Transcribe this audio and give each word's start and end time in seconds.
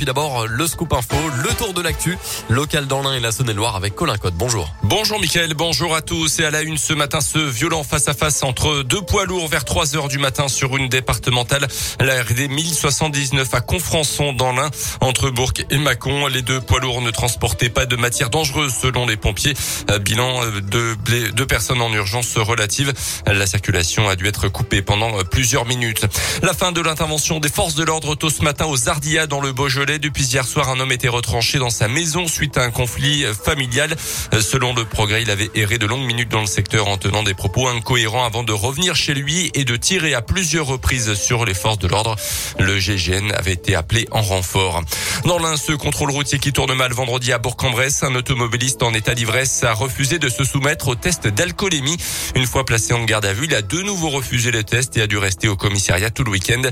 puis 0.00 0.06
d'abord 0.06 0.46
le 0.46 0.66
scoop 0.66 0.94
info, 0.94 1.14
le 1.44 1.54
tour 1.56 1.74
de 1.74 1.82
l'actu, 1.82 2.16
local 2.48 2.86
dans 2.86 3.02
l'Ain 3.02 3.12
et 3.12 3.20
la 3.20 3.32
Saône-et-Loire 3.32 3.76
avec 3.76 3.94
Colin 3.94 4.16
Cotte. 4.16 4.32
Bonjour. 4.34 4.72
Bonjour 4.82 5.20
Mickaël, 5.20 5.52
bonjour 5.52 5.94
à 5.94 6.00
tous. 6.00 6.38
Et 6.38 6.44
à 6.46 6.50
la 6.50 6.62
une 6.62 6.78
ce 6.78 6.94
matin, 6.94 7.20
ce 7.20 7.38
violent 7.38 7.82
face-à-face 7.82 8.42
entre 8.42 8.82
deux 8.82 9.02
poids 9.02 9.26
lourds 9.26 9.46
vers 9.48 9.66
3 9.66 9.96
heures 9.96 10.08
du 10.08 10.16
matin 10.16 10.48
sur 10.48 10.74
une 10.78 10.88
départementale. 10.88 11.68
La 12.00 12.22
RD 12.22 12.48
1079 12.48 13.52
à 13.52 13.60
Confrançon 13.60 14.32
dans 14.32 14.52
l'Ain, 14.52 14.70
entre 15.02 15.28
Bourg 15.28 15.52
et 15.68 15.76
Mâcon. 15.76 16.28
Les 16.28 16.40
deux 16.40 16.62
poids 16.62 16.80
lourds 16.80 17.02
ne 17.02 17.10
transportaient 17.10 17.68
pas 17.68 17.84
de 17.84 17.96
matière 17.96 18.30
dangereuse 18.30 18.72
selon 18.72 19.04
les 19.04 19.18
pompiers. 19.18 19.52
Euh, 19.90 19.98
bilan 19.98 20.42
euh, 20.42 20.62
de 20.62 20.96
deux 21.32 21.46
personnes 21.46 21.82
en 21.82 21.92
urgence 21.92 22.38
relative. 22.38 22.94
La 23.26 23.46
circulation 23.46 24.08
a 24.08 24.16
dû 24.16 24.26
être 24.28 24.48
coupée 24.48 24.80
pendant 24.80 25.10
plusieurs 25.24 25.66
minutes. 25.66 26.06
La 26.40 26.54
fin 26.54 26.72
de 26.72 26.80
l'intervention 26.80 27.38
des 27.38 27.50
forces 27.50 27.74
de 27.74 27.84
l'ordre 27.84 28.14
tôt 28.14 28.30
ce 28.30 28.42
matin 28.42 28.64
aux 28.64 28.88
Ardillas 28.88 29.26
dans 29.26 29.42
le 29.42 29.52
Beaujolais. 29.52 29.89
Depuis 29.98 30.24
hier 30.24 30.46
soir, 30.46 30.68
un 30.68 30.78
homme 30.78 30.92
était 30.92 31.08
retranché 31.08 31.58
dans 31.58 31.70
sa 31.70 31.88
maison 31.88 32.28
suite 32.28 32.56
à 32.58 32.62
un 32.62 32.70
conflit 32.70 33.24
familial. 33.24 33.96
Selon 34.40 34.74
le 34.74 34.84
progrès, 34.84 35.22
il 35.22 35.30
avait 35.30 35.50
erré 35.54 35.78
de 35.78 35.86
longues 35.86 36.04
minutes 36.04 36.28
dans 36.28 36.40
le 36.40 36.46
secteur 36.46 36.86
en 36.88 36.96
tenant 36.96 37.22
des 37.22 37.34
propos 37.34 37.66
incohérents 37.66 38.24
avant 38.24 38.42
de 38.42 38.52
revenir 38.52 38.94
chez 38.94 39.14
lui 39.14 39.50
et 39.54 39.64
de 39.64 39.76
tirer 39.76 40.14
à 40.14 40.22
plusieurs 40.22 40.66
reprises 40.66 41.14
sur 41.14 41.44
les 41.44 41.54
forces 41.54 41.78
de 41.78 41.88
l'ordre. 41.88 42.16
Le 42.58 42.78
GGN 42.78 43.32
avait 43.32 43.54
été 43.54 43.74
appelé 43.74 44.06
en 44.10 44.22
renfort. 44.22 44.82
Dans 45.24 45.38
l'un, 45.38 45.56
ce 45.56 45.72
contrôle 45.72 46.10
routier 46.10 46.38
qui 46.38 46.52
tourne 46.52 46.72
mal 46.74 46.92
vendredi 46.92 47.32
à 47.32 47.38
Bourg-en-Bresse, 47.38 48.02
un 48.02 48.14
automobiliste 48.14 48.82
en 48.82 48.94
état 48.94 49.14
d'ivresse 49.14 49.64
a 49.64 49.72
refusé 49.72 50.18
de 50.18 50.28
se 50.28 50.44
soumettre 50.44 50.88
au 50.88 50.94
test 50.94 51.26
d'alcoolémie. 51.26 51.96
Une 52.34 52.46
fois 52.46 52.64
placé 52.64 52.92
en 52.92 53.04
garde 53.04 53.24
à 53.24 53.32
vue, 53.32 53.46
il 53.46 53.54
a 53.54 53.62
de 53.62 53.80
nouveau 53.82 54.10
refusé 54.10 54.50
le 54.50 54.62
test 54.62 54.96
et 54.96 55.02
a 55.02 55.06
dû 55.06 55.18
rester 55.18 55.48
au 55.48 55.56
commissariat 55.56 56.10
tout 56.10 56.24
le 56.24 56.30
week-end. 56.30 56.62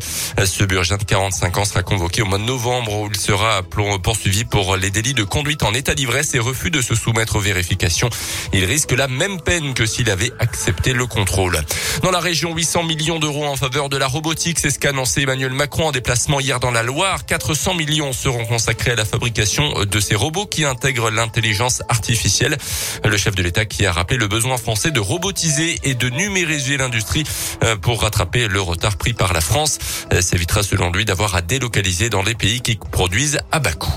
Ce 0.44 0.64
Burgin 0.64 0.98
de 0.98 1.04
45 1.04 1.56
ans 1.58 1.64
sera 1.64 1.82
convoqué 1.82 2.22
au 2.22 2.26
mois 2.26 2.38
de 2.38 2.44
novembre 2.44 3.07
où 3.08 3.10
il 3.10 3.18
sera 3.18 3.62
poursuivi 4.02 4.44
pour 4.44 4.76
les 4.76 4.90
délits 4.90 5.14
de 5.14 5.24
conduite 5.24 5.62
en 5.62 5.72
état 5.72 5.94
d'ivresse 5.94 6.34
et 6.34 6.38
refus 6.38 6.70
de 6.70 6.82
se 6.82 6.94
soumettre 6.94 7.36
aux 7.36 7.40
vérifications. 7.40 8.10
Il 8.52 8.64
risque 8.64 8.92
la 8.92 9.08
même 9.08 9.40
peine 9.40 9.72
que 9.72 9.86
s'il 9.86 10.10
avait 10.10 10.32
accepté 10.38 10.92
le 10.92 11.06
contrôle. 11.06 11.58
Dans 12.02 12.10
la 12.10 12.20
région, 12.20 12.54
800 12.54 12.82
millions 12.82 13.18
d'euros 13.18 13.46
en 13.46 13.56
faveur 13.56 13.88
de 13.88 13.96
la 13.96 14.06
robotique, 14.06 14.58
c'est 14.58 14.70
ce 14.70 14.78
qu'a 14.78 14.90
annoncé 14.90 15.22
Emmanuel 15.22 15.52
Macron 15.52 15.88
en 15.88 15.92
déplacement 15.92 16.40
hier 16.40 16.60
dans 16.60 16.70
la 16.70 16.82
Loire. 16.82 17.24
400 17.24 17.74
millions 17.74 18.12
seront 18.12 18.44
consacrés 18.44 18.90
à 18.90 18.96
la 18.96 19.04
fabrication 19.04 19.84
de 19.84 20.00
ces 20.00 20.14
robots 20.14 20.46
qui 20.46 20.64
intègrent 20.64 21.10
l'intelligence 21.10 21.82
artificielle. 21.88 22.58
Le 23.04 23.16
chef 23.16 23.34
de 23.34 23.42
l'État 23.42 23.64
qui 23.64 23.86
a 23.86 23.92
rappelé 23.92 24.18
le 24.18 24.28
besoin 24.28 24.58
français 24.58 24.90
de 24.90 25.00
robotiser 25.00 25.78
et 25.84 25.94
de 25.94 26.10
numériser 26.10 26.76
l'industrie 26.76 27.24
euh, 27.64 27.76
pour 27.76 28.02
rattraper 28.02 28.48
le 28.48 28.60
retard 28.60 28.96
pris 28.96 29.14
par 29.14 29.32
la 29.32 29.40
France. 29.40 29.78
Euh, 30.12 30.20
ça 30.20 30.36
évitera 30.36 30.62
selon 30.62 30.90
lui 30.90 31.04
d'avoir 31.04 31.34
à 31.34 31.42
délocaliser 31.42 32.10
dans 32.10 32.22
les 32.22 32.34
pays 32.34 32.60
qui 32.60 32.76
produisent 32.98 33.38
à 33.52 33.60
bas 33.60 33.74
coût. 33.74 33.94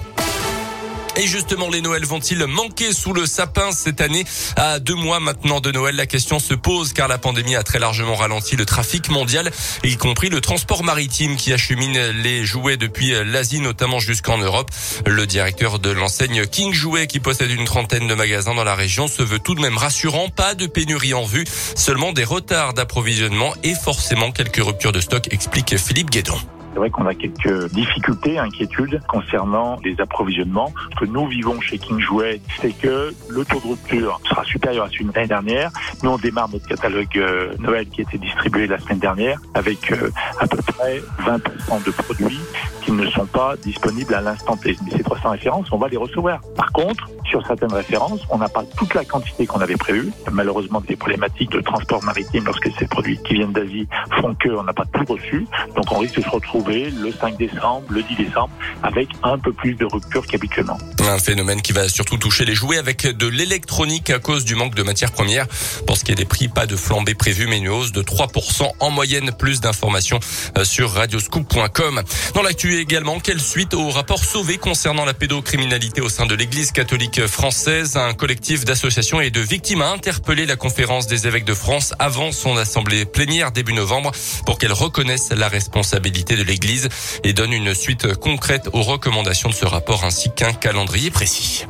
Et 1.15 1.25
justement, 1.25 1.69
les 1.71 1.81
Noëls 1.81 2.05
vont-ils 2.05 2.45
manquer 2.45 2.93
sous 2.93 3.13
le 3.13 3.25
sapin 3.25 3.71
cette 3.71 3.99
année? 3.99 4.23
À 4.57 4.77
deux 4.77 4.93
mois 4.93 5.19
maintenant 5.19 5.59
de 5.59 5.71
Noël, 5.71 5.95
la 5.95 6.05
question 6.05 6.37
se 6.37 6.53
pose 6.53 6.93
car 6.93 7.07
la 7.07 7.17
pandémie 7.17 7.55
a 7.55 7.63
très 7.63 7.79
largement 7.79 8.13
ralenti 8.13 8.55
le 8.55 8.63
trafic 8.63 9.09
mondial, 9.09 9.49
y 9.83 9.97
compris 9.97 10.29
le 10.29 10.39
transport 10.39 10.83
maritime 10.83 11.35
qui 11.35 11.51
achemine 11.51 12.11
les 12.21 12.45
jouets 12.45 12.77
depuis 12.77 13.11
l'Asie, 13.25 13.59
notamment 13.59 13.97
jusqu'en 13.97 14.37
Europe. 14.37 14.69
Le 15.07 15.25
directeur 15.25 15.79
de 15.79 15.89
l'enseigne 15.89 16.45
King 16.45 16.71
Jouet, 16.71 17.07
qui 17.07 17.19
possède 17.19 17.49
une 17.49 17.65
trentaine 17.65 18.07
de 18.07 18.13
magasins 18.13 18.53
dans 18.53 18.63
la 18.63 18.75
région, 18.75 19.07
se 19.07 19.23
veut 19.23 19.39
tout 19.39 19.55
de 19.55 19.61
même 19.61 19.79
rassurant. 19.79 20.29
Pas 20.29 20.53
de 20.53 20.67
pénurie 20.67 21.15
en 21.15 21.25
vue, 21.25 21.45
seulement 21.75 22.13
des 22.13 22.23
retards 22.23 22.75
d'approvisionnement 22.75 23.55
et 23.63 23.73
forcément 23.73 24.31
quelques 24.31 24.63
ruptures 24.63 24.91
de 24.91 25.01
stock, 25.01 25.27
explique 25.31 25.75
Philippe 25.79 26.11
Guédon. 26.11 26.39
C'est 26.73 26.79
vrai 26.79 26.89
qu'on 26.89 27.05
a 27.05 27.13
quelques 27.13 27.69
difficultés, 27.73 28.39
inquiétudes 28.39 29.01
concernant 29.07 29.77
les 29.83 29.99
approvisionnements. 29.99 30.71
Ce 30.93 31.05
que 31.05 31.11
nous 31.11 31.27
vivons 31.27 31.59
chez 31.59 31.77
King 31.77 31.99
Jouet, 31.99 32.39
c'est 32.61 32.71
que 32.71 33.13
le 33.29 33.45
taux 33.45 33.59
de 33.59 33.67
rupture 33.67 34.21
sera 34.27 34.45
supérieur 34.45 34.85
à 34.85 34.89
celui 34.89 35.05
de 35.05 35.11
l'année 35.13 35.27
dernière. 35.27 35.71
Nous, 36.01 36.09
on 36.09 36.17
démarre 36.17 36.49
notre 36.49 36.67
catalogue 36.67 37.17
euh, 37.17 37.53
Noël 37.59 37.87
qui 37.89 38.01
a 38.01 38.03
été 38.03 38.17
distribué 38.17 38.67
la 38.67 38.79
semaine 38.79 38.99
dernière 38.99 39.39
avec 39.53 39.91
euh, 39.91 40.11
à 40.39 40.47
peu 40.47 40.57
près 40.57 41.01
20% 41.25 41.83
de 41.85 41.91
produits 41.91 42.39
qui 42.83 42.91
ne 42.93 43.05
sont 43.07 43.25
pas 43.25 43.55
disponibles 43.57 44.13
à 44.13 44.21
l'instant 44.21 44.55
T. 44.55 44.77
Mais 44.85 44.91
ces 44.91 45.03
300 45.03 45.31
références, 45.31 45.67
on 45.71 45.77
va 45.77 45.89
les 45.89 45.97
recevoir. 45.97 46.39
Par 46.55 46.71
contre, 46.71 47.09
sur 47.25 47.45
certaines 47.45 47.73
références, 47.73 48.21
on 48.29 48.37
n'a 48.37 48.49
pas 48.49 48.63
toute 48.77 48.93
la 48.93 49.03
quantité 49.03 49.45
qu'on 49.45 49.59
avait 49.59 49.75
prévue. 49.75 50.11
Malheureusement, 50.31 50.81
des 50.81 50.95
problématiques 50.95 51.51
de 51.51 51.61
transport 51.61 52.03
maritime 52.03 52.45
lorsque 52.45 52.69
ces 52.79 52.87
produits 52.87 53.19
qui 53.23 53.35
viennent 53.35 53.51
d'Asie 53.51 53.87
font 54.19 54.35
qu'on 54.41 54.63
n'a 54.63 54.73
pas 54.73 54.85
tout 54.85 55.13
reçu. 55.13 55.45
Donc, 55.75 55.85
on 55.91 55.99
risque 55.99 56.17
de 56.17 56.23
se 56.23 56.29
retrouver 56.29 56.60
le 56.67 57.11
5 57.11 57.37
décembre, 57.37 57.83
le 57.89 58.03
10 58.03 58.15
décembre, 58.15 58.49
avec 58.83 59.09
un 59.23 59.37
peu 59.37 59.51
plus 59.51 59.75
de 59.75 59.85
rupture 59.85 60.25
qu'habituellement. 60.25 60.77
Un 61.09 61.17
phénomène 61.17 61.61
qui 61.61 61.73
va 61.73 61.89
surtout 61.89 62.17
toucher 62.17 62.45
les 62.45 62.53
jouets 62.53 62.77
avec 62.77 63.05
de 63.05 63.27
l'électronique 63.27 64.09
à 64.11 64.19
cause 64.19 64.45
du 64.45 64.55
manque 64.55 64.75
de 64.75 64.83
matières 64.83 65.11
premières. 65.11 65.47
Pour 65.87 65.97
ce 65.97 66.03
qui 66.03 66.11
est 66.11 66.15
des 66.15 66.25
prix, 66.25 66.47
pas 66.47 66.67
de 66.67 66.75
flambée 66.75 67.15
prévue, 67.15 67.47
mais 67.47 67.57
une 67.57 67.69
hausse 67.69 67.91
de 67.91 68.03
3% 68.03 68.69
en 68.79 68.89
moyenne. 68.91 69.31
Plus 69.37 69.61
d'informations 69.61 70.19
euh, 70.57 70.63
sur 70.63 70.91
radioscoop.com. 70.91 72.03
Dans 72.35 72.41
l'actu 72.43 72.79
également, 72.79 73.19
quelle 73.19 73.41
suite 73.41 73.73
au 73.73 73.89
rapport 73.89 74.23
sauvé 74.23 74.57
concernant 74.57 75.03
la 75.03 75.13
pédocriminalité 75.13 76.01
au 76.01 76.09
sein 76.09 76.27
de 76.27 76.35
l'église 76.35 76.71
catholique 76.71 77.25
française? 77.25 77.97
Un 77.97 78.13
collectif 78.13 78.63
d'associations 78.63 79.21
et 79.21 79.31
de 79.31 79.41
victimes 79.41 79.81
a 79.81 79.91
interpellé 79.91 80.45
la 80.45 80.55
conférence 80.55 81.07
des 81.07 81.27
évêques 81.27 81.45
de 81.45 81.55
France 81.55 81.93
avant 81.99 82.31
son 82.31 82.57
assemblée 82.57 83.05
plénière 83.05 83.51
début 83.51 83.73
novembre 83.73 84.11
pour 84.45 84.59
qu'elle 84.59 84.73
reconnaisse 84.73 85.31
la 85.31 85.49
responsabilité 85.49 86.35
de 86.35 86.43
l'Église 86.43 86.89
et 87.23 87.33
donne 87.33 87.53
une 87.53 87.73
suite 87.73 88.13
concrète 88.15 88.69
aux 88.71 88.83
recommandations 88.83 89.49
de 89.49 89.55
ce 89.55 89.65
rapport 89.65 90.05
ainsi 90.05 90.29
qu'un 90.31 90.53
calendrier 90.53 90.90
précis. 91.09 91.65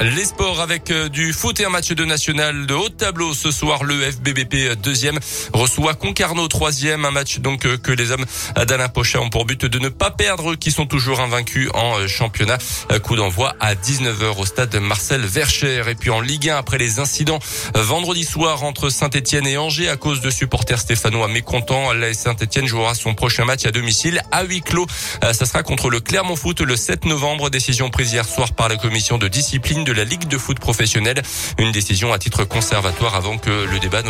Les 0.00 0.24
sports 0.24 0.60
avec 0.60 0.90
euh, 0.90 1.08
du 1.08 1.32
foot 1.32 1.60
et 1.60 1.64
un 1.64 1.68
match 1.68 1.92
de 1.92 2.04
national 2.04 2.66
de 2.66 2.74
haut 2.74 2.88
tableau 2.88 3.34
ce 3.34 3.50
soir. 3.50 3.84
Le 3.84 4.10
FBBP 4.10 4.54
euh, 4.54 4.74
deuxième 4.74 5.18
reçoit 5.52 5.94
Concarneau 5.94 6.48
troisième. 6.48 7.04
Un 7.04 7.10
match 7.10 7.38
donc 7.38 7.66
euh, 7.66 7.76
que 7.76 7.92
les 7.92 8.10
hommes 8.10 8.24
d'Alain 8.66 8.88
Pochat 8.88 9.20
ont 9.20 9.28
pour 9.28 9.44
but 9.44 9.66
de 9.66 9.78
ne 9.78 9.90
pas 9.90 10.10
perdre, 10.10 10.54
qui 10.56 10.72
sont 10.72 10.86
toujours 10.86 11.20
invaincus 11.20 11.68
en 11.74 12.06
championnat. 12.08 12.58
Coup 13.02 13.16
d'envoi 13.16 13.54
à 13.60 13.74
19h 13.74 14.38
au 14.38 14.46
stade 14.46 14.74
Marcel 14.76 15.20
Vercher. 15.20 15.82
Et 15.88 15.94
puis 15.94 16.10
en 16.10 16.20
Ligue 16.20 16.48
1 16.48 16.56
après 16.56 16.78
les 16.78 16.98
incidents 16.98 17.38
vendredi 17.74 18.24
soir 18.24 18.64
entre 18.64 18.88
Saint-Etienne 18.88 19.46
et 19.46 19.58
Angers 19.58 19.88
à 19.88 19.96
cause 19.96 20.20
de 20.20 20.30
supporters 20.30 20.80
stéphanois 20.80 21.28
mécontents. 21.28 21.92
La 21.92 22.12
Saint-Etienne 22.14 22.66
jouera 22.66 22.94
son 22.94 23.14
prochain 23.14 23.44
match 23.44 23.66
à 23.66 23.70
domicile 23.70 24.22
à 24.32 24.44
huis 24.44 24.62
clos. 24.62 24.86
Ça 25.20 25.46
sera 25.46 25.62
contre 25.62 25.90
le 25.90 26.00
Clermont 26.00 26.36
Foot 26.36 26.60
le 26.60 26.76
7 26.76 27.04
novembre. 27.04 27.50
Décision 27.50 27.90
prise 27.90 28.12
hier 28.12 28.26
soir 28.26 28.52
par 28.52 28.68
la 28.68 28.76
commission 28.76 29.18
de 29.18 29.28
discipline 29.28 29.81
de 29.84 29.92
la 29.92 30.04
Ligue 30.04 30.28
de 30.28 30.38
foot 30.38 30.58
professionnelle. 30.58 31.22
Une 31.58 31.72
décision 31.72 32.12
à 32.12 32.18
titre 32.18 32.44
conservatoire 32.44 33.14
avant 33.14 33.38
que 33.38 33.50
le 33.50 33.78
débat 33.78 34.02